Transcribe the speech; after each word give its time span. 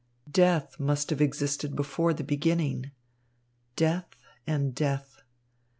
Death 0.31 0.79
must 0.79 1.11
have 1.11 1.21
existed 1.21 1.75
before 1.75 2.11
the 2.11 2.23
beginning. 2.23 2.89
Death 3.75 4.15
and 4.47 4.73
death! 4.73 5.21